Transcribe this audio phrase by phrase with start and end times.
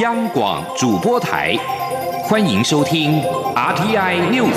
[0.00, 1.54] 央广主播台，
[2.24, 3.20] 欢迎收听
[3.54, 4.56] RTI News。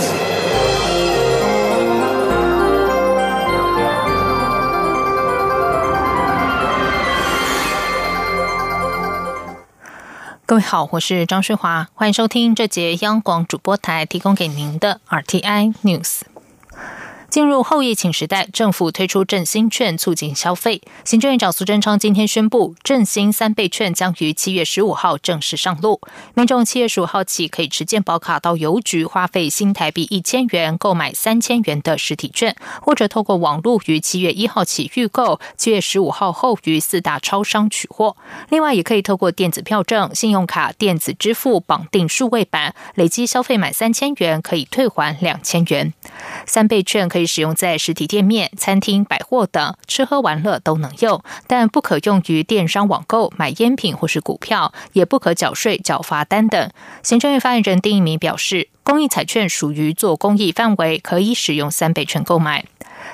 [10.46, 16.22] 各位好，我是张顺华，欢迎收听这节央广主播台提供给您的 RTI News。
[17.36, 20.82] 进入后疫情时代，政府推出振兴券促进消费。
[21.04, 26.00] 行政院长苏贞昌今天宣布，振兴三倍券将于七月十五号正式上路。
[26.34, 38.16] 民众七月十五号起可以持健保卡到邮局花费新台币一千元购买三千元的实体券，或者透过网络于七月一号起预购，七月十五号后于四大超商取货。
[38.48, 45.94] 另外，也可以透过电子票证、信用卡电子支付绑定数位版，累积消费满三千元可以退还两千元。
[46.46, 47.25] 三倍券可以。
[47.26, 56.70] 使用在实体店面、餐厅、百货等吃喝玩乐都能用，但不可用于电商网购买烟品或是股票，也不可缴税、缴罚单等。
[57.04, 62.66] 行政院发言人丁一鸣表示，公益彩券属于做公益范围，可以使用三倍券购买。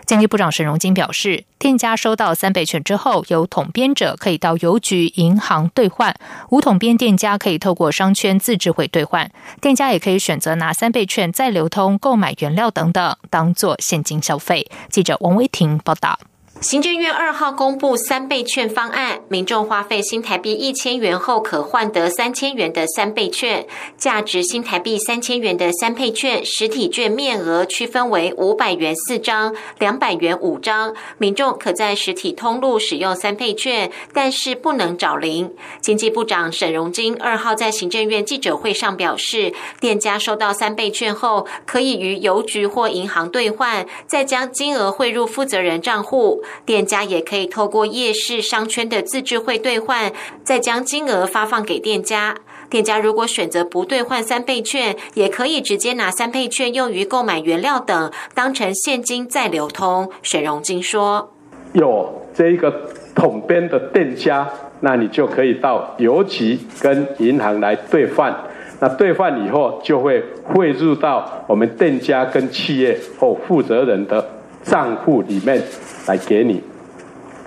[0.06, 6.14] 经济部长沈荣金表示，店家收到三倍券之后，有统编者可以到邮局、银行兑换；
[6.50, 9.32] 无统编店家可以透过商圈自治会兑换。
[9.60, 14.70] 店家也可以选择拿三倍券再流通购买原料等等，当做现金消费。
[14.90, 16.20] 记者王威婷报道。
[16.62, 23.66] 行政院二号公布三倍券方案，民众花费新台币一千元后，可换得三千元的三倍券。
[23.98, 30.94] 价值新台币三千元的三倍券，实体券面额区分为五百元四张、两百元五张。
[31.18, 35.52] 民众可在实体通路使用三倍券，但是不能找零。
[35.82, 46.44] 经济部长沈荣金二号在行政院记者会上表示，店家收到三倍券后，可以于邮局或银行兑换，再将金额汇入负责人账户。
[46.66, 50.12] 店家也可以透过夜市商圈的自治会兑换，
[50.44, 52.36] 再将金额发放给店家。
[52.70, 60.10] 店家如果选择不兑换三倍券，也可以直接拿三倍券用于购买原料等，当成现金再流通。
[60.22, 61.34] 沈荣金说
[61.74, 68.34] ：“有这一个统编的店家，那你就可以到邮局跟银行来兑换。
[68.80, 74.26] 那兑换以后，就会汇入到我们店家跟企业或负责人的
[74.64, 75.62] 账户里面。”
[76.08, 76.60] 来给你，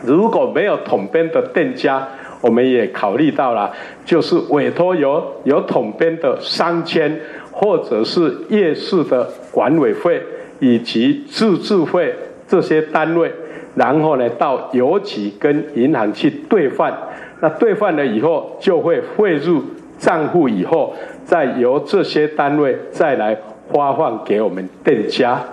[0.04, 2.06] 如果没有统编的店家，
[2.40, 3.72] 我们也考虑到了，
[4.04, 7.20] 就是委托有有统编的商圈，
[7.50, 10.22] 或者是夜市的管委会
[10.60, 12.14] 以及自治会
[12.46, 13.32] 这些单位，
[13.74, 16.96] 然后呢到邮局跟银行去兑换，
[17.40, 19.60] 那兑换了以后就会汇入
[19.98, 20.94] 账户，以后
[21.24, 23.36] 再由这些单位再来
[23.72, 25.44] 发放给我们店家。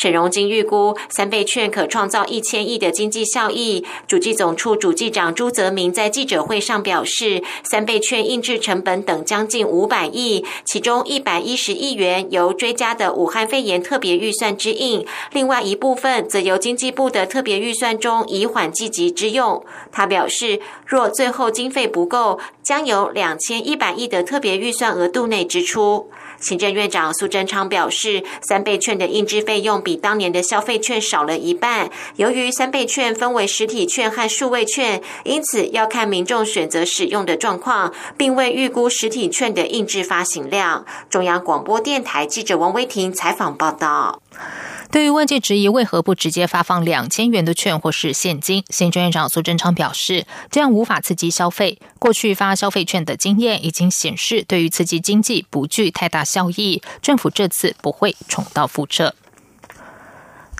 [0.00, 3.84] 沈荣金预估三倍券可创造一千亿的经济效益。
[4.06, 19.64] 主计总处主计长朱泽明在记者会上表示，三倍券印制成本等将近五百亿，其中一百一十亿元由追加的武汉肺炎特别预算之印，另外一部分则由经济部的特别预算中以缓计急之用。
[19.90, 26.08] 他表示，若最后经费不够，将由两千一百亿的特别预算额度内支出。
[26.40, 31.90] 行政院长苏贞昌表示，三倍券的印制费用比当年的消费券少了一半。
[32.16, 40.86] 由于三倍券分为实体券和数位券，因此要看民众选择使用的状况，并未预估实体券的印制发行量。
[41.10, 44.22] 中央广播电台记者王威婷采访报道。
[44.90, 51.78] 对于外界质疑为何不直接发放两千元的券或是现金，行政院长苏贞昌表示，这样无法刺激消费。
[51.98, 56.82] 过去发消费券的经验已经显示，对于刺激经济不具太大效益。
[57.02, 59.14] 政府这次不会重蹈覆辙。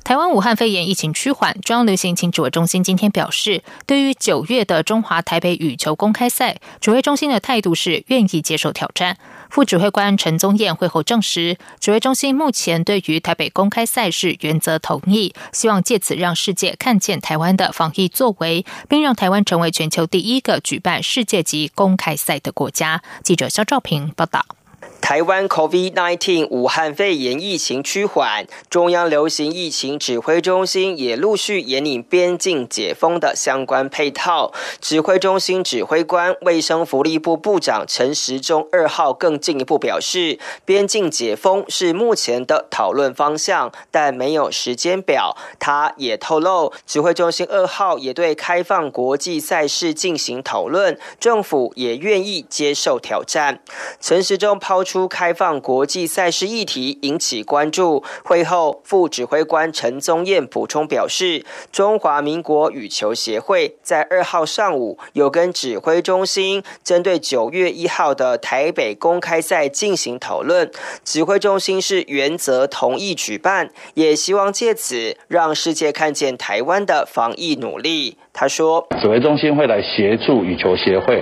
[0.04, 9.18] 台湾武汉肺炎疫情趋缓，中央流行疫情指挥中心今天表示，对于九月的中华台北羽球公开赛，指挥中心的态度是愿意接受挑战。
[9.48, 23.02] 副指挥官陈宗彦会后证实，指挥中心目前对于台北公开赛事原则同意，希望借此让世界看见台湾的防疫作为，并让台湾成为全球第一个举办世界级公开赛的国家。
[23.22, 24.57] 记者肖兆平报道。
[25.00, 34.52] 台湾 COVID-19 武汉肺炎疫情趋缓，中央流行疫情指挥中心也陆续引领边境解封的相关配套。
[34.82, 45.36] 指挥中心指挥官、卫生福利部部长陈时中二号更进一步表示，边境解封是目前的讨论方向，但没有时间表。
[45.58, 53.60] 他也透露，指挥中心二号也对开放国际赛事进行讨论，政府也愿意接受挑战。
[54.00, 54.84] 陈时中抛。
[54.88, 58.02] 出开放国际赛事议题，引起关注。
[58.24, 70.70] 会后，副指挥官陈宗彦补充表示，中华民国羽球协会在二号上午有跟指挥中心针对九月一号的台北公开赛进行讨论，
[71.04, 78.16] 指挥中心是原则同意举办，也希望借此让世界看见台湾的防疫努力。
[78.32, 81.20] 他说：“指挥中心会来协助羽球协会，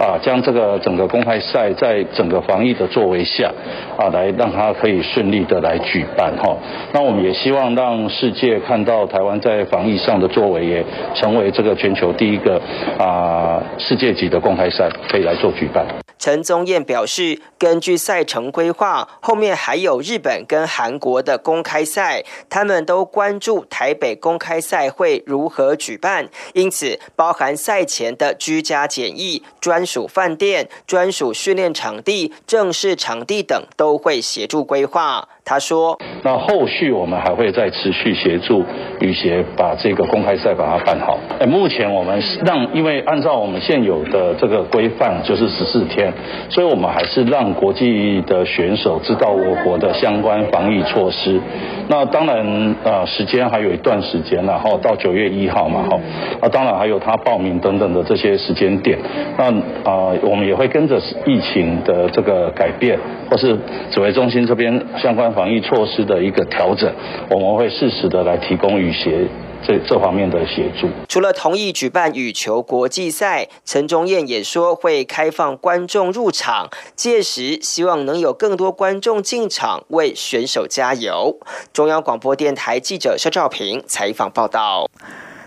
[0.00, 3.52] 啊，将这个整个公开赛在整个防疫的做为下，
[3.96, 6.56] 啊，来让它可以顺利的来举办哈。
[6.92, 12.60] 那我们也希望让世界看到台湾在防疫上的作为，也成为这个全球第一个
[12.98, 15.86] 啊世界级的公开赛可以来做举办。”
[16.18, 35.28] 陈宗彦表示，根据赛程规划，后面还有日本跟韩国的公开赛，他们都关注台北公开赛会如何举办，因此包含赛前的居家检疫、专属饭店、专属训练场地、正式场地等，都会协助规划。
[35.48, 38.64] 他说：“那后续我们还会再持续协助
[39.00, 41.20] 羽协把这个公开赛把它办好。
[41.38, 46.12] 哎，目前我们让，因为按照我们现有的这个规范，就是十四天，
[46.50, 51.40] 所以我们还是让国际的选手知道我国的相关防疫措施。
[51.86, 56.00] 那当然，呃，时间还有一段时间，然后到九月一号嘛，哈，
[56.40, 58.98] 啊，当然还有他报名等等的这些时间点。
[59.38, 59.44] 那
[59.88, 62.98] 啊，我们也会跟着疫情的这个改变，
[63.30, 63.56] 或是
[63.92, 66.90] 指挥中心这边相关。”防疫措施的一个调整，
[67.30, 69.28] 我们会适时的来提供羽协
[69.62, 70.88] 这这方面的协助。
[71.06, 81.38] 除了同意举办羽球国际赛，陈忠燕也说会开放观众入场，届时希望能有更多观众进场为选手加油。
[81.72, 84.86] 中央广播电台记者肖兆平采访报道。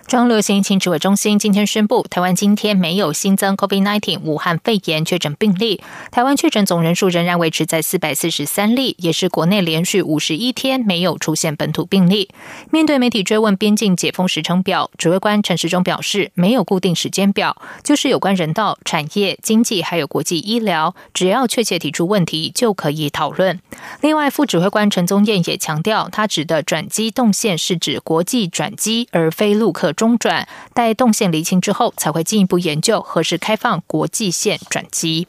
[0.09, 5.83] 中央流行疫情指挥中心今天宣布，台湾今天没有新增 COVID-19 武汉肺炎确诊病例。
[6.09, 12.27] 台湾确诊总人数仍然维持在四百四十三例，也是国内连续五十一天没有出现本土病例。
[12.71, 23.59] 面对媒体追问边境解封时程表，指挥官陈时中表示，没有固定时间表，就是有关人道、产业、经济还有国际医疗，只要确切提出问题就可以讨论。
[24.01, 29.93] 另外，副指挥官陈宗彦也强调，他指的转机动线是指国际转机，而非陆客。
[29.99, 35.27] 中转，待动线厘清之后，才会进一步研究何时开放国际线转机。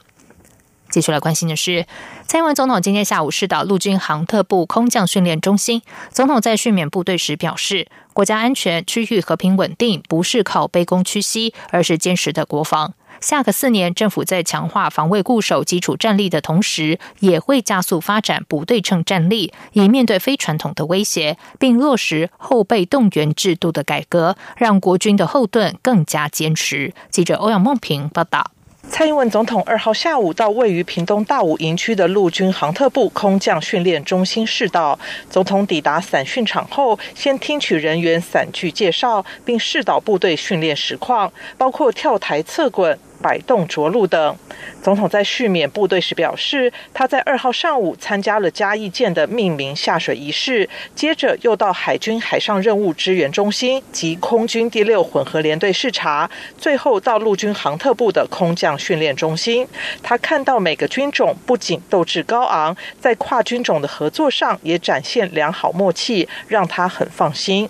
[0.88, 1.86] 接下来关心的是，
[2.28, 5.82] 蔡英文总统今天下午视导陆军航特部空降训练中心。
[6.12, 12.94] 总统在训勉部队时表示，国家安全、区域和平稳定不是靠卑躬屈膝，而是坚实的国防。
[13.20, 26.94] 下个四年，政府在强化防卫固守基础战力的同时，也会加速发展不对称战力，以面对非传统的威胁，并落实后备动员制度的改革，让国军的后盾更加坚实。
[27.10, 28.52] 记者欧阳梦平报道。
[28.88, 34.98] 蔡英文总统二号下午到位于屏东大武营区的陆军航特部空降训练中心试导。
[35.28, 42.98] 总统抵达散训场后，先听取人员散句介绍，并试导部队训练实况，包括跳台、侧滚。
[43.22, 44.36] 摆动着陆等。
[44.82, 59.68] 总统在续免部队时表示，他在二号上午参加了嘉义舰的命名下水仪式，接着又到海军海上任务支援中心及空军第六混合联队视察，最后到陆军航特部的空降训练中心。
[60.02, 67.68] 他看到每个军种不仅斗志高昂，在跨军种的合作上也展现良好默契，让他很放心。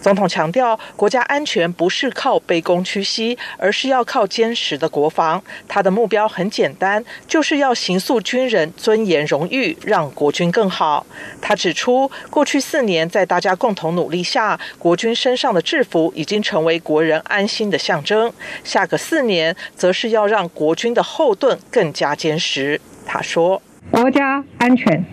[0.00, 4.92] 总统强调，国家安全不是靠卑躬屈膝，而是要靠坚实的。
[4.92, 11.06] 国防，他的目标很简单，就是要行塑军人尊严荣誉，让国军更好。
[11.40, 18.30] 他指出，过去四年在大家共同努力下，国军身上的制服已经成为国人安心的象征。
[18.62, 22.78] 下个四年，则是要让国军的后盾更加坚实。
[23.06, 25.04] 他说：“国家安全、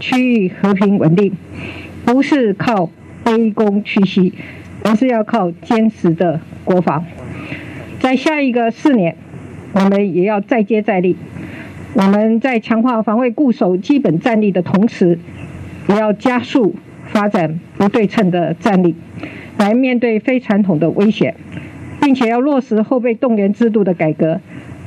[0.00, 1.36] 区域和平稳定，
[2.04, 2.90] 不是靠
[3.24, 4.34] 卑躬屈膝，
[4.82, 7.06] 而是要靠坚实的国防。”
[8.02, 9.16] 在下一个四年，
[9.72, 11.16] 我们也要再接再厉。
[11.92, 15.18] 我们在强化防卫固守基本战力的同时，
[15.88, 18.94] 也要加速发展不对称的战力，
[19.58, 21.34] 来面对非传统的威胁，
[22.00, 24.40] 并且要落实后备动员制度的改革，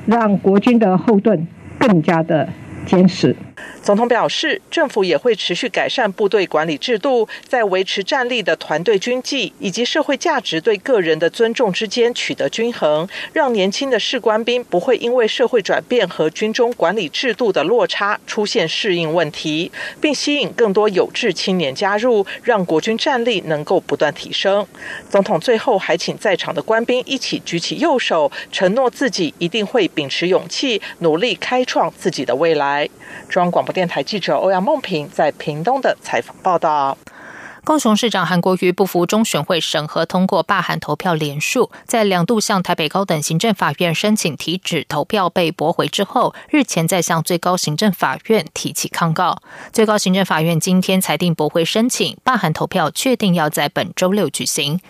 [0.05, 1.45] 让国军的后盾
[1.77, 2.49] 更加的
[2.85, 3.35] 坚实。
[3.81, 24.65] 总统表示，政府也会持续改善部队管理制度，在维持战力的团队军纪以及社会价值对个人的尊重之间取得均衡，让年轻的士官兵不会因为社会转变和军中管理制度的落差出现适应问题，并吸引更多有志青年加入，让国军战力能够不断提升。
[25.09, 32.89] 总统最后还请在场的官兵一起举起右手，承诺自己一定会秉持勇气，努力开创自己的未来。
[33.49, 36.97] 广播电台记者欧阳梦平在屏东的采访报道。
[37.65, 49.41] 高雄市长韩国瑜不服中选会审核通过罢韩投票连数，在两度向台北高等行政法院申请提止投票被驳回之后，日前再向最高行政法院提起抗告。
[49.71, 54.81] 最高行政法院今天裁定驳回申请，罢韩投票确定要在本周六举行。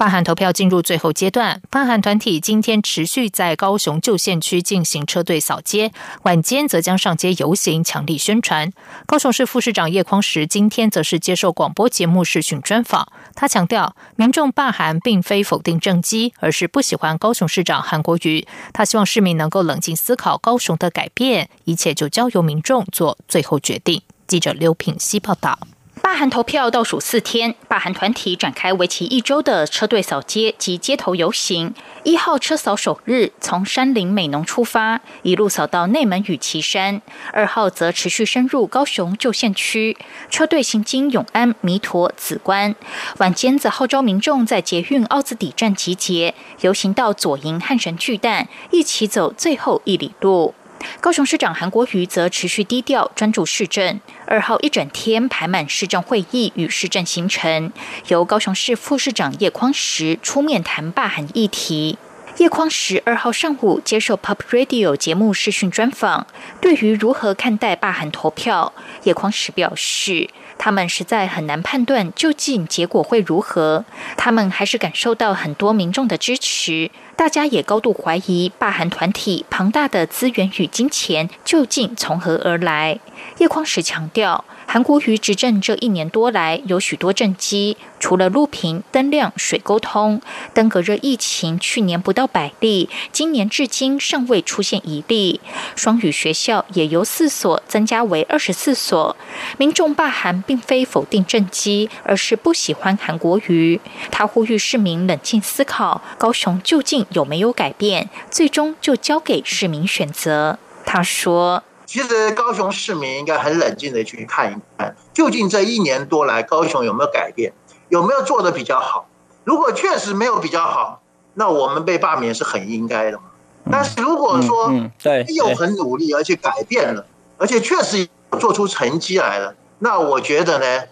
[0.00, 5.92] 罢韩投票进入最后阶段，罢韩团体今天持续在高雄旧县区进行车队扫街，
[6.22, 8.72] 晚间则将上街游行，强力宣传。
[9.04, 18.48] 高雄市副市长叶匡时今天则是接受广播节目视讯专访，他强调，民众罢韩并非否定政绩，而是不喜欢高雄市长韩国瑜。
[18.72, 24.00] 他希望市民能够冷静思考高雄的改变，一切就交由民众做最后决定。
[24.26, 25.58] 记者刘品希报道。
[26.02, 31.72] 罢韩投票倒数四天，罢韩团体展开为期一周的车队扫街及街头游行。
[32.02, 37.00] 一号车扫首日从山林美浓出发，一路扫到内门与旗山；
[37.32, 39.96] 二号则持续深入高雄旧县区，
[40.30, 42.74] 车队行经永安、弥陀、紫关。
[43.18, 50.54] 晚间则号召民众在捷运奥子底站集结，游行到左营汉神巨蛋，一起走最后一里路。
[51.00, 54.00] 高雄市长韩国瑜则持续低调，专注市政。
[54.26, 57.72] 二号一整天排满市政会议与市政行程，
[58.08, 61.98] 由高雄市副市长叶匡时出面谈罢韩议题。
[62.36, 66.26] 叶匡时二号上午接受 Pop Radio 节目视讯专访，
[66.60, 68.72] 对于如何看待罢韩投票，
[69.02, 70.30] 叶匡时表示。
[70.62, 73.86] 他们实在很难判断究竟结果会如何。
[74.18, 76.90] 他们还是感受到很多民众的支持，
[77.20, 82.98] 大家也高度怀疑霸韩团体庞大的资源与金钱究竟从何而来。
[83.36, 84.42] 叶匡时强调。
[84.72, 90.22] 韩国瑜执政这一年多来，有许多政绩，除了路平、灯亮、水沟通，
[90.54, 95.40] 登革热疫情去年不到百例，今年至今尚未出现一例。
[95.74, 99.16] 双语学校也由四所增加为二十四所。
[99.58, 103.80] 民众罢韩并非否定政绩，而是不喜欢韩国瑜。
[104.12, 110.60] 他呼吁市民冷静思考，高雄究竟有没有改变，最终就交给市民选择。
[110.86, 111.64] 他说。
[111.90, 117.52] 其实高雄市民应该很冷静的去看一看，究竟这一年多来高雄有没有改变，
[117.88, 119.08] 有没有做的比较好？
[119.42, 121.02] 如果确实没有比较好，
[121.34, 123.24] 那我们被罢免是很应该的嘛。
[123.72, 127.04] 但是如果说对又很努力，而且改变了，
[127.38, 128.06] 而且确实
[128.38, 130.84] 做出成绩来了，那我觉得呢？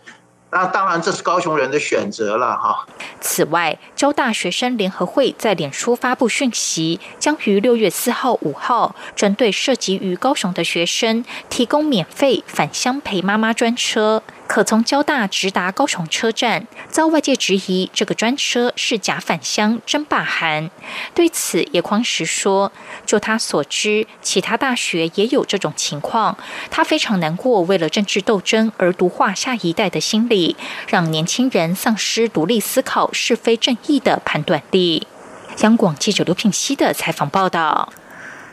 [0.50, 2.86] 那当然，这是高雄人的选择了哈。
[3.20, 14.22] 此外，交大学生联合会在脸书发布讯息，将于六月四号、五号，针对涉及于高雄的学生，提供免费返乡陪妈妈专车。
[14.48, 20.70] 可从交大直达高雄车站，遭外界质疑这个专车是假返乡真霸韩。
[21.14, 22.72] 对此，叶匡时说
[23.04, 26.36] ：“就他所知，其他大学也有这种情况。
[26.70, 30.56] 他非常难过，为了政治斗争而毒化下一代的心理，
[30.88, 35.06] 让年轻人丧失独立思考是非正义的判断力。”
[35.60, 37.92] 央广记者刘品熙的采访报道。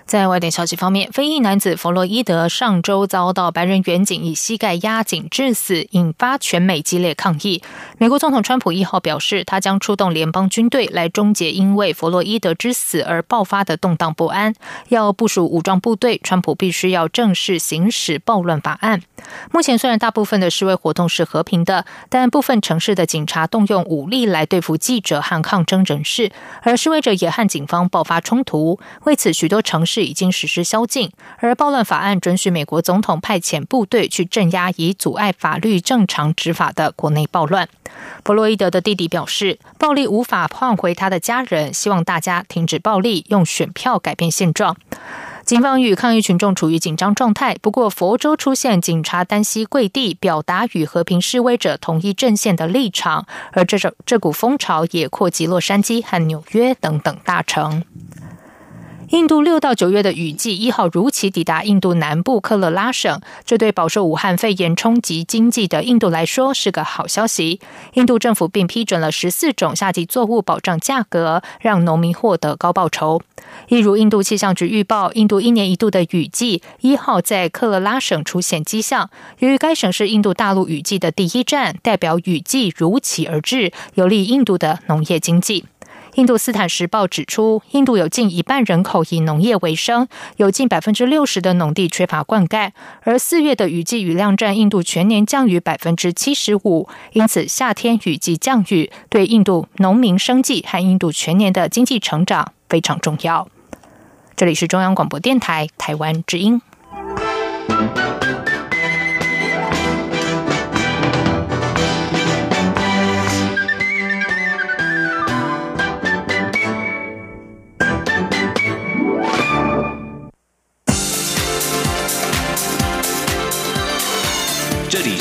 [0.06, 7.64] 在外电消息方面，非裔男子弗洛伊德上周遭到白人远警以膝盖压颈致死，引发全美激烈抗议。
[7.98, 14.54] 美国总统川普一号表示，他将出动联邦军队来终结因为弗洛伊德之死而爆发的动荡不安，
[14.90, 16.22] 要部署武装部队。
[16.24, 19.02] 川普必须要正式行使暴乱法案。
[19.52, 26.32] 目前虽然大部分的示威活动是和平的，但部分城市的警察动用武力来对付记者和抗争人士，
[26.62, 28.80] 而示威者也和警方爆发冲突。
[29.06, 29.95] 为此，许多城市。
[29.96, 37.70] 是已经实施宵禁，而暴乱法案准许美国总统派遣部队去镇压以阻碍法律正常执法的国内暴乱。
[38.26, 44.76] 弗洛伊德的弟弟表示，暴力无法换回他的家人，希望大家停止暴力，用选票改变现状。
[45.46, 57.84] 警方与抗议群众处于紧张状态，不过佛州出现警察单膝跪地，表达与和平示威者同一阵线的立场，而这种这股风潮也扩及洛杉矶和纽约等等大城。
[59.10, 67.60] 印度六到九月的雨季一号如期抵达印度南部克勒拉省，这对饱受武汉肺炎冲击经济的印度来说是个好消息。
[67.94, 73.22] 印度政府并批准了十四种夏季作物保障价格，让农民获得高报酬。
[73.68, 79.12] 一如印度气象局预报，印度一年一度的雨季一号在克勒拉省出现迹象。
[79.40, 85.66] 由于该省是印度大陆雨季的第一站，代表雨季如期而至，有利印度的农业经济。
[86.16, 90.08] 印度斯坦时报指出，印度有近一半人口以农业为生，
[90.38, 103.50] 有近百分之六十的农地缺乏灌溉，而四月的雨季雨量占印度全年降雨百分之七十五，因此夏天雨季降雨对印度农民生计和印度全年的经济成长非常重要。
[104.38, 106.62] 这里是中央广播电台台湾之音。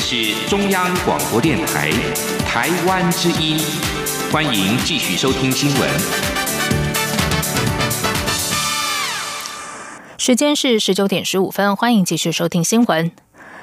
[0.07, 1.89] 是中央广播电台
[2.47, 3.57] 台湾之音，
[4.31, 5.89] 欢迎继续收听新闻。
[10.19, 13.11] 时间是十九点十五分，欢迎继续收听新闻。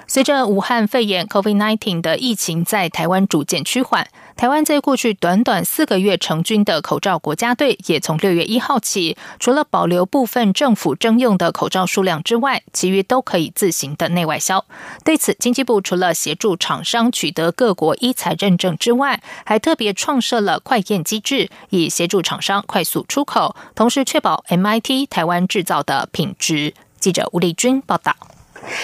[0.09, 4.09] 随着武汉肺炎 （COVID-19） 的疫情在台湾逐渐趋缓。
[4.37, 14.65] 台湾在过去短短四个月成军的口罩国家队，也从六月一号起，除了保留部分政府征用的口罩数量之外，其余都可以自行的内外销。
[15.05, 26.75] 对此，经济部除了协助厂商取得各国医材认证之外，还特别创设了快验机制，以协助厂商快速出口，同时确保 MIT 台湾制造的品质。
[26.99, 28.15] 记者吴丽君报道。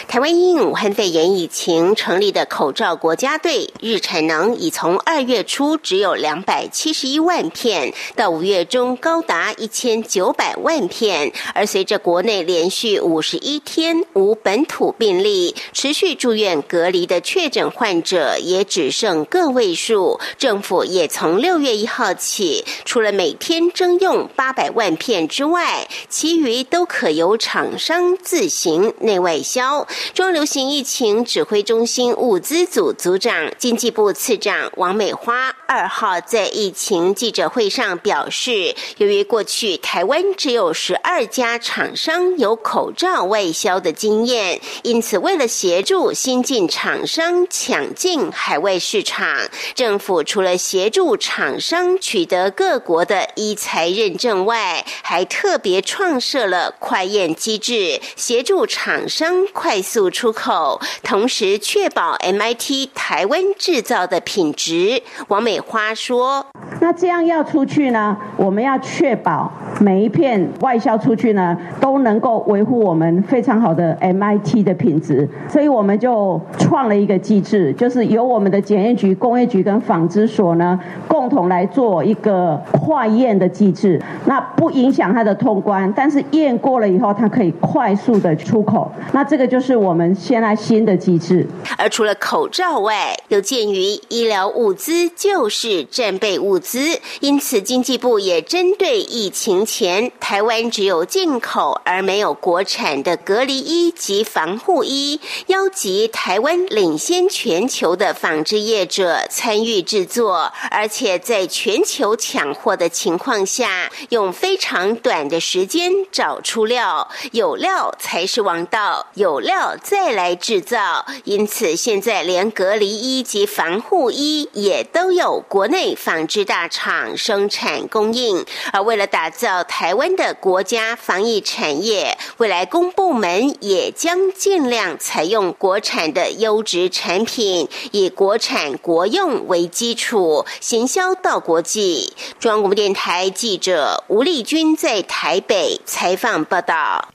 [0.08, 11.32] 台湾因武汉肺炎疫情成立的口罩国家队，日产能已从二月初只有两百七十一万片，到五月中高达一千九百万片。
[11.54, 20.18] 而随着国内连续五十一天无本土病例，持续住院隔离的确诊患者也只剩个位数。
[20.38, 29.67] 政府也从六月一号起，除了每天征用八百万片之外，其余都可由厂商自行内外销。
[30.14, 59.46] 中流行疫情指挥中心物资组组长、经济部次长王美花二号在疫情记者会上表示，由于过去台湾只有十二家厂商有口罩外销的经验，因此为了协助新进厂商抢进海外市场，政府除了协助厂商取得各国的医材认证外，还特别创设了快验机制，协助厂商。
[59.59, 65.03] 快速出口，同时确保 MIT 台湾制造的品质。
[65.27, 66.47] 王美花说
[66.81, 68.17] ：“那这样要出去呢？
[68.37, 75.28] 我们要确保每一片外销出去呢，都能够维护我们非常好的 MIT 的品质。
[75.49, 84.00] 所以我们就创了一个机制，就是由我们的检验局、工业局跟纺织所呢，共同来做一个快验的机制。
[84.26, 88.88] 那不影响它的通关，但是验过了以后，它可以快速的出口。
[89.11, 91.46] 那这个。”就是我们现在新的机制。
[91.79, 96.79] 而除了口罩外，有鉴于医疗物资就是战备物资，
[97.20, 119.07] 因此经济部也针对疫情前台湾只有进口而没有国产的隔离衣及防护衣，邀集台湾领先全球的纺织业者参与制作，而且在全球抢货的情况下，用非常短的时间找出料，有料才是王道。
[119.14, 119.38] 有。
[119.40, 128.44] 料再来制造，因此现在连隔离衣及防护衣也都有国内纺织大厂生产供应。
[128.72, 142.12] 而为了打造台湾的国家防疫产业，未来公部门也将尽量采用国产的优质产品，以国产国用为基础，行销到国际。
[142.38, 147.09] 中央广播电台记者吴丽君在台北采访报道。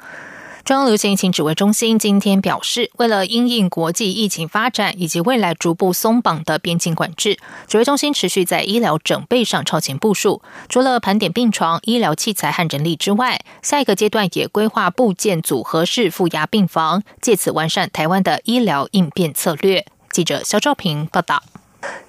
[0.66, 10.42] 中央流行疫情指挥中心今天表示，为了因应国际疫情发展以及未来逐步松绑的边境管制，指挥中心持续在医疗整备上超前部署。
[10.70, 19.86] 除了盘点病床、医疗器材和人力之外，下一个阶段也规划部件组合式负压病房，借此完善台湾的医疗应变策略。
[20.12, 21.44] 记者肖兆平报道。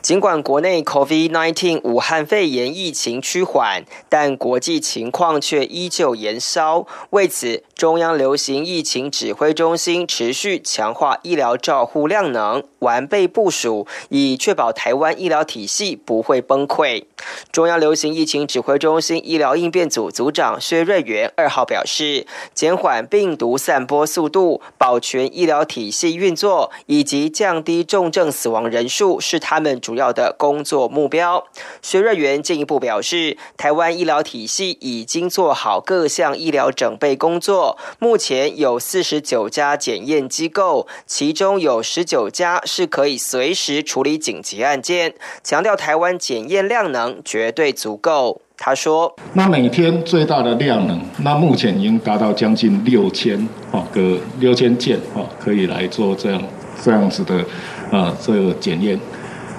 [0.02, 6.86] 尽管国内 COVID-19 武汉肺炎疫情趋缓，但国际情况却依旧延烧。
[7.10, 17.04] 为此，中央流行疫情指挥中心持续强化医疗照护量能，完备部署，以确保台湾医疗体系不会崩溃。
[17.50, 31.46] 中央流行疫情指挥中心医疗应变组组长薛瑞元二号表示，减缓病毒散播速度、保全医疗体系运作以及降低重症死亡人数是他们主要的工作目标。
[31.80, 48.42] 薛瑞元进一步表示，台湾医疗体系已经做好各项医疗准备工作，目前有四十九家检验机构，其中有十九家是可以随时处理紧急案件，强调台湾检验量能绝对足够。
[48.56, 53.36] 他说：“那每天最大的量能，那目前已经达到将近六千
[53.72, 56.40] 啊个六千件啊，可以来做这样
[56.80, 57.44] 这样子的
[57.90, 58.98] 啊这个检验。”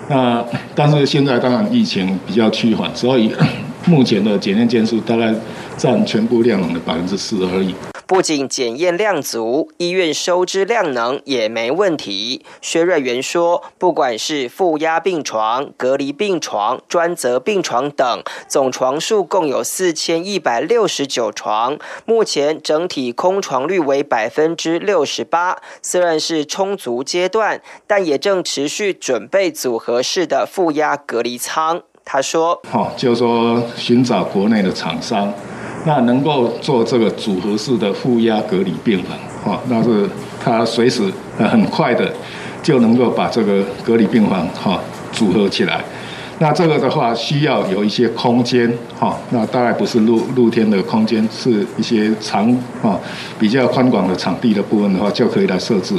[0.07, 3.31] 那但是现在当然疫情比较趋缓，所以
[3.85, 5.33] 目前的检验件数大概
[5.77, 7.73] 占全部量能的百分之四而已。
[8.07, 12.45] 不仅检验量足，医院收支量能也没问题。
[12.61, 25.57] 薛瑞元说，不管是负压病床、隔离病床、专责病床等，总床数共有四千一百六十九床，目前整体空床率为百分之六十八。
[25.81, 31.81] 虽然是充足阶段，但也正持续准备组合式的负压隔离舱。
[32.03, 35.33] 他说：“好，就是说寻找国内的厂商。”
[35.85, 40.09] 那能够做这个组合式的负压隔离病房，哈，那是
[40.43, 41.03] 它随时
[41.37, 42.11] 很快的
[42.63, 44.79] 就能够把这个隔离病房哈
[45.11, 45.83] 组合起来。
[46.39, 48.69] 那这个的话需要有一些空间，
[48.99, 52.99] 哈，那大概不是露露天的空间，是一些长啊
[53.39, 55.95] 比较宽广的场地的部分的话就可以来设置。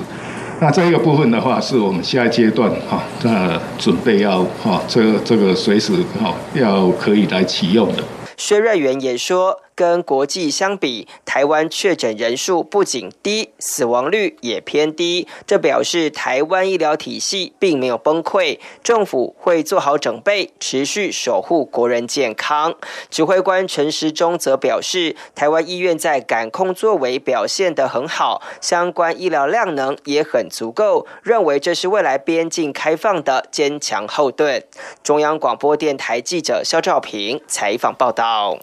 [0.61, 8.03] 那这一个部分的话是我们下一阶段哈，那准备要哈这这个随时哈要可以来启用的。
[8.37, 9.61] 薛瑞元也说。
[9.77, 15.29] 跟国际相比，台湾确诊人数不仅低，死亡率也偏低。
[15.47, 22.75] 这表示台湾医疗体系并没有崩溃，政府会做好准备，持续守护国人健康。
[23.11, 34.65] 指挥官陈时中则表示，台湾医院在感控作为表现得很好，相关医疗量能也很足够，认为这是未来边境开放的坚强后盾。
[35.03, 38.59] 中央广播电台记者肖兆平采访报道。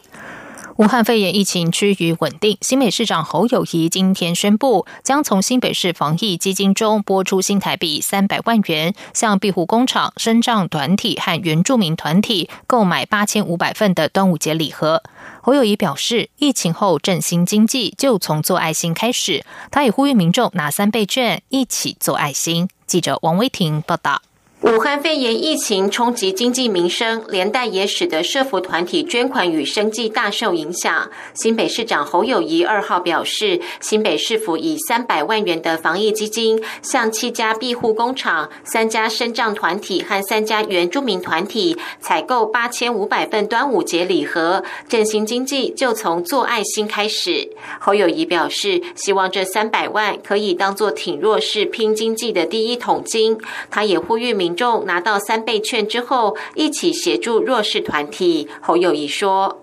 [0.77, 15.03] 武汉肺炎疫情趋于稳定，新北市长侯友谊今天宣布，将从新北市防疫基金中拨出新台币三百万元，向庇护工厂、生障团体和原住民团体购买八千五百份的端午节礼盒。
[15.43, 22.67] 侯友谊表示，疫情后振兴经济就从做爱心开始，他也呼吁民众拿三倍券一起做爱心。
[22.87, 24.23] 记者王威婷报道。
[24.63, 31.11] 武汉肺炎疫情冲击经济民生，连带也使得社福团体捐款与生计大受影响。
[31.33, 47.49] 新北市长侯友谊二号表示，新北市府以三百万元的防疫基金，向七家庇护工厂、三家生障团体和三家原住民团体采购八千五百份端午节礼盒，振兴经济就从做爱心开始。
[47.81, 53.37] 侯友谊表示，希望这三百万可以当做挺弱势、拼经济的第一桶金。
[53.69, 54.52] 他也呼吁民。
[54.55, 58.47] 众拿到三倍券之后，一起协助弱势团体。
[58.61, 59.57] 侯友谊说：“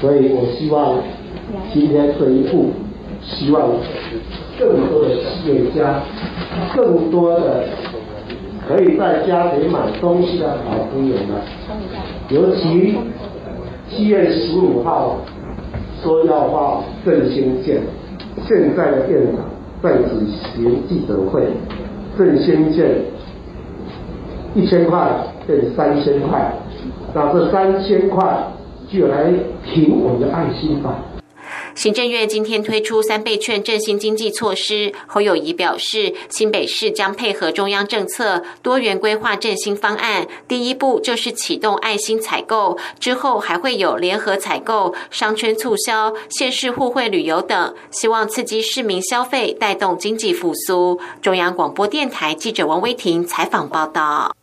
[0.00, 1.02] 所以我希望
[1.72, 2.70] 今天这一步，
[3.22, 3.72] 希望
[4.58, 6.02] 更多的企业家，
[6.74, 7.64] 更多的
[8.68, 11.40] 可以在家里买东西的好朋友们，
[12.30, 12.96] 尤其
[13.90, 15.16] 七月十五号
[16.02, 17.80] 说要画振兴券，
[18.46, 19.44] 现在的店长
[19.82, 21.42] 在举行记者会，
[22.18, 22.90] 振兴券。”
[24.56, 24.98] 一千块
[25.46, 26.50] 变三千块，
[27.14, 28.24] 那这三千块
[28.90, 29.30] 就来
[29.62, 30.96] 凭我们的爱心吧。
[31.74, 40.26] 行政院今天推出三倍券振兴经济措施，侯友谊表示，新北市将配合中央政策，多元规划振兴方案。
[40.48, 50.98] 第一步就是启动爱心采购，之后还会有联合采购、商圈促销、县市互惠旅游等，希望刺激市民消费，带动经济复苏。
[51.20, 54.35] 中央广播电台记者王威婷采访报道。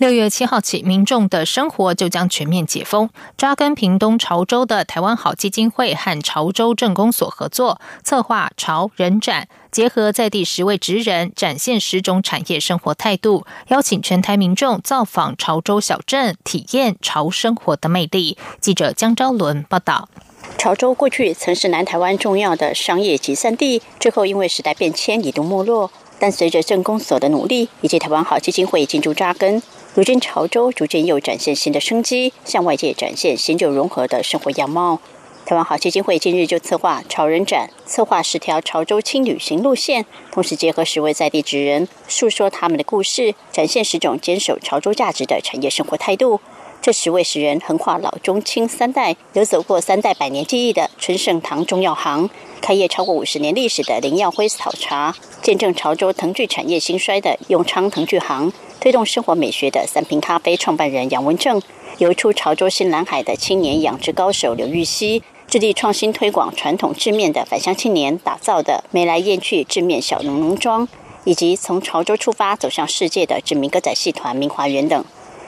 [0.00, 3.10] 六月七号起，民众的生活就将全面解封。
[3.36, 18.38] 扎根屏东潮州的台湾好基金会和潮州镇公所合作，策划潮人展，结合在地十位职人，展现十种产业生活态度，邀请全台民众造访潮州小镇，体验潮生活的魅力。
[18.58, 20.08] 记者江昭伦报道。
[20.56, 25.90] 潮州过去曾是南台湾重要的商业集散地，之后因为时代变迁，一度没落。
[26.18, 29.62] 但随着镇公所的努力，以及台湾好基金会进驻扎根。
[29.92, 35.00] 如今潮州逐渐又展现新的生机，向外界展现新旧融合的生活样貌。
[35.44, 46.40] 台湾好基金会近日就策划潮人展，策划十条潮州轻旅行路线，同时结合十位在地职人，诉说他们的故事，展现十种坚守潮州价值的产业生活态度。
[46.80, 58.52] 这十位十人横跨老中青三代，有走过三代百年记忆的春盛堂中药行，开业超过五十年历史的林耀辉草茶，见证潮州藤具产业兴衰的永昌藤具行。
[58.80, 61.60] 推动生活美学的三瓶咖啡创办人杨文正，
[61.98, 70.88] 游出潮州新蓝海的青年养殖高手刘玉溪，致力创新推广传统制面的返乡青年打造的眉来燕去制面小农农庄，
[71.24, 75.04] 以及从潮州出发走向世界的知名歌仔戏团明华园等。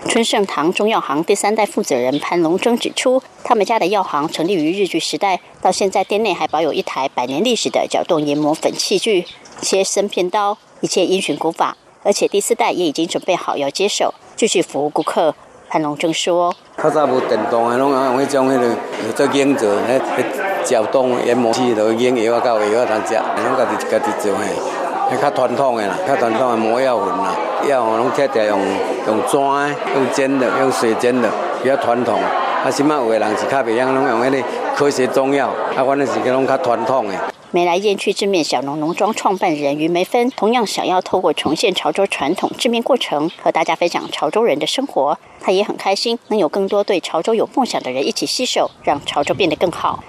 [0.09, 9.25] 春盛堂中药行第三代负责人潘龙征指出，他们家的药行成立于日据时代，到现在店内还保有一台百年历史的搅动研磨粉器具，
[9.62, 11.79] 切生片刀，一切因循古法。
[12.04, 15.34] 而且第四代也已经准备好要接手，继续服务顾客。
[15.68, 27.34] 潘龙正说：“较早无电动的，拢用迄种迄个做工作，迄迄交通研磨机都用药啊，到药啊通食，拢家己家己做嘿，较传统的啦，较传统的磨药粉啦，
[27.66, 28.60] 药拢贴着用
[29.06, 29.36] 用纸
[29.94, 31.30] 用煎的，用水煎的，
[31.62, 32.18] 比较传统。
[32.64, 37.18] 啊，起码有的人是较袂晓拢用迄个科学中药，啊，反正是拢较传统的。
[37.51, 45.18] 梅来燕去制面小农农庄创办人于梅芬，同样想要透过重现潮州传统制面过程，和大家分享潮州人的生活。
[45.40, 50.05] 他也很开心，能有更多对潮州有梦想的人一起携手，让潮州变得更好。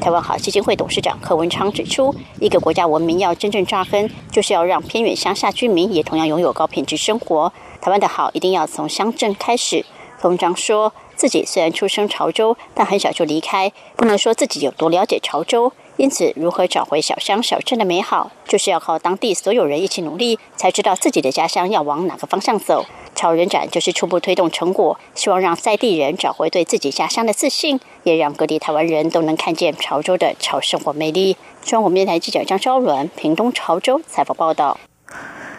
[0.00, 7.52] 台湾好基金会董事长柯文昌指出，一个国家文明要真正扎根，就是要让偏远乡下居民也同样拥有高品质生活。
[7.80, 9.84] 台湾的好一定要从乡镇开始。
[10.18, 15.72] 柯文昌说自己虽然出生潮州，但很小就离开，不能说自己有多了解潮州。
[15.96, 22.84] 因此，如何找回小乡小镇的美好，就是要靠当地所有人一起努力，才知道自己的家乡要往哪个方向走。
[23.14, 31.38] 潮人展就是初步推动成果，希望让在地人找回对自己家乡的自信，也让各地台湾人都能看见潮州的潮生活魅力。
[31.62, 34.78] 中央电台记者张昭伦，屏东潮州采访报道。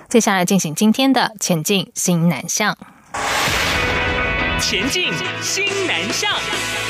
[0.08, 2.78] 接下来进行今天的前进新南向。
[4.60, 6.87] 前进新南向。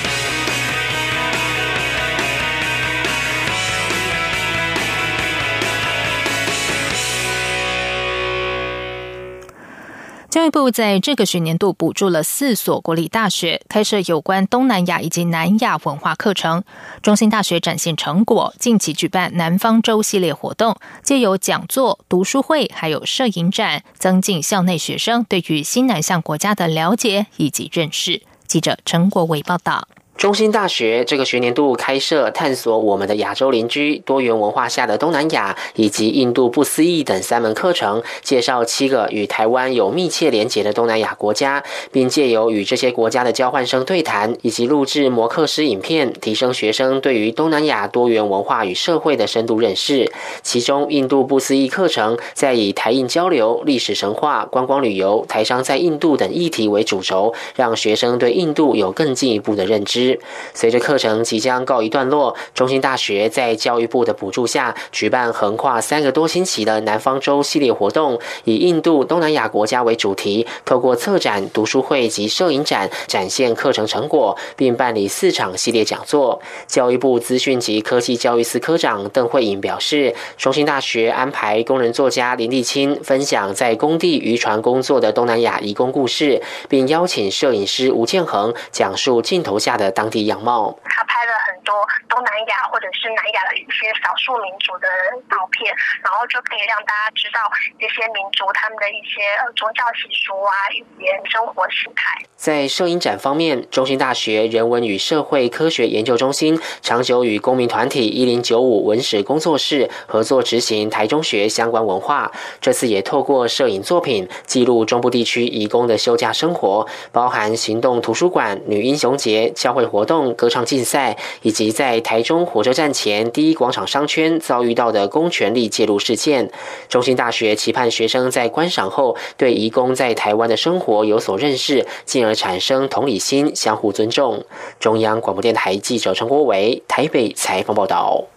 [10.37, 16.63] 教育部在这个学年度补助了四所国立大学，开设有关东南亚以及南亚文化课程。
[17.01, 28.21] 中心大学展现成果，近期举办南方周系列活动，借由讲座、读书会，还有摄影展，增进校内学生对于新南向国家的了解以及认识。
[28.45, 29.87] 记者陈国伟报道。
[30.17, 50.11] 中兴大学这个学年度开设探索我们的亚洲邻居、多元文化下的东南亚以及印度不思议等三门课程，介绍七个与台湾有密切连结的东南亚国家，并借由与这些国家的交换生对谈以及录制模课师影片，提升学生对于东南亚多元文化与社会的深度认识。
[50.41, 60.06] 其中，印度不思议课程在以台印交流、历史神话、观光旅游、台商在印度等议题为主轴，让学生对印度有更进一步的认知。
[60.53, 76.39] 随着课程即将告一段落，中兴大学在教育部的补助下，举办横跨三个多星期的南方周系列活动，以印度、东南亚国家为主题，透过策展、读书会及摄影展展现课程成果，并办理四场系列讲座。
[76.67, 89.91] 教育部资讯及科技教育司科长邓慧颖表示，中兴大学安排工人作家林立清分享在工地渔船工作的东南亚移工故事，并邀请摄影师吴建恒讲述镜头下的。
[89.97, 91.31] 当地样貌，他拍的
[91.67, 94.87] 多东南亚或者是南亚的一些少数民族的
[95.27, 97.43] 照片，然后就可以让大家知道
[97.75, 99.19] 这些民族他们的一些
[99.57, 102.23] 宗教习俗啊、语言、生活形态。
[102.37, 112.31] 在摄影展方面，中兴大学人文与社会科学研究中心长久与公民团体一零九五文史工作室合作执行台中学相关文化。
[112.61, 119.87] 这次也透过摄影作品记录中部地区移工的休假生活，包含行动图书馆、女英雄节、教会。
[119.87, 126.51] 活动、歌唱竞赛，以及及在台中火车站前第一广场商圈遭遇到的公权力介入事件，
[126.87, 134.45] 中兴大学期盼学生在观赏后，对移工在台湾的生活有所认识，进而产生同理心，相互尊重。
[134.79, 138.36] 中央广播电台记者陈国伟台北采访报道。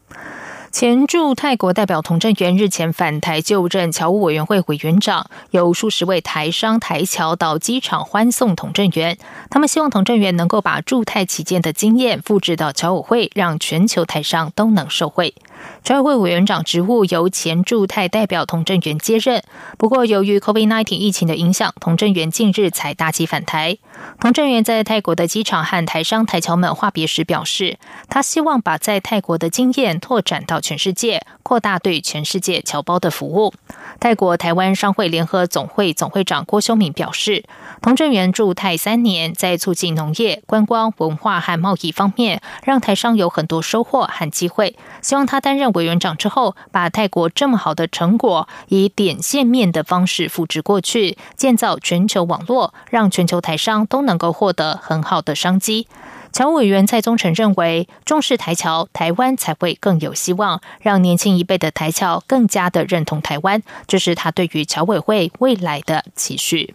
[0.72, 9.18] 前驻泰国代表童振源日前返台就任侨务委员会委员长，有数十位台商台侨到机场欢送童振源。
[9.50, 15.34] 他们希望童振源能够把驻泰期间的经验复制到侨委会，让全球台商都能受惠。
[15.82, 19.42] 侨委会委员长职务由前驻泰代表童振源接任，
[19.78, 23.78] 不过由于 COVID-19 疫情的影响，童振源近日才搭机返台。
[24.18, 33.54] 童振源在泰国的机场和台商台侨们话别时表示，他希望把在泰国的经验拓展到全世界，扩大对全世界侨胞的服务。
[34.00, 37.44] 泰国台湾商会联合总会总会长郭修敏表示，
[37.82, 44.74] 童振源驻泰三年，在促进农业、观光、文化和贸易方面，让台商有很多收获和机会。
[45.02, 55.86] 希望他担任委员长之后，把泰国这么好的成果，以点线面的方式复制过去，建造全球网络，让全球台商都能够获得很好的商机。
[56.32, 66.74] 侨委员蔡宗成认为，重视台侨，台湾才会更有希望，让年轻一辈的台侨更加的认同台湾，这是他对于侨委会未来的期许。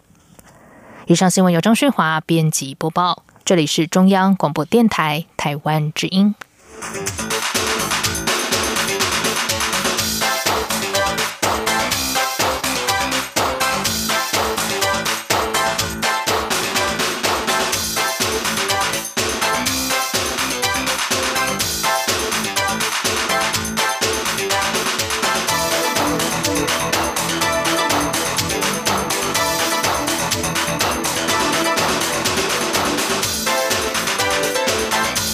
[1.08, 6.36] 以上新闻由张顺华编辑播报，这里是中央广播电台台湾之音。